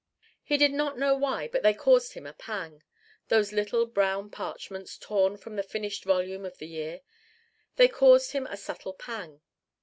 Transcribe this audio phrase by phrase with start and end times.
[0.41, 2.81] He did not know why, but they caused him a pang:
[3.27, 7.01] those little brown parchments torn from the finished volume of the year:
[7.75, 9.41] they caused him a subtle pang.